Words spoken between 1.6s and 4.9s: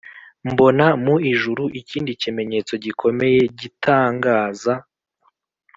ikindi kimenyetso gikomeye gitangaza